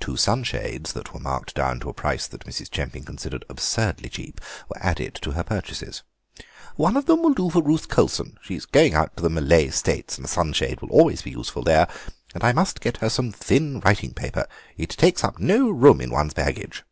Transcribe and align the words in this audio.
Two 0.00 0.16
sunshades 0.16 0.94
that 0.94 1.14
were 1.14 1.20
marked 1.20 1.54
down 1.54 1.78
to 1.78 1.88
a 1.88 1.94
price 1.94 2.26
that 2.26 2.44
Mrs. 2.44 2.68
Chemping 2.68 3.04
considered 3.04 3.44
absurdly 3.48 4.08
cheap 4.08 4.40
were 4.68 4.84
added 4.84 5.14
to 5.22 5.30
her 5.30 5.44
purchases. 5.44 6.02
"One 6.74 6.96
of 6.96 7.06
them 7.06 7.22
will 7.22 7.34
do 7.34 7.50
for 7.50 7.62
Ruth 7.62 7.86
Colson; 7.88 8.36
she 8.42 8.56
is 8.56 8.66
going 8.66 8.94
out 8.94 9.16
to 9.16 9.22
the 9.22 9.30
Malay 9.30 9.70
States, 9.70 10.16
and 10.18 10.24
a 10.24 10.28
sunshade 10.28 10.80
will 10.82 10.90
always 10.90 11.22
be 11.22 11.30
useful 11.30 11.62
there. 11.62 11.86
And 12.34 12.42
I 12.42 12.50
must 12.50 12.80
get 12.80 12.96
her 12.96 13.08
some 13.08 13.30
thin 13.30 13.78
writing 13.78 14.12
paper. 14.12 14.48
It 14.76 14.90
takes 14.90 15.22
up 15.22 15.38
no 15.38 15.70
room 15.70 16.00
in 16.00 16.10
one's 16.10 16.34
baggage." 16.34 16.82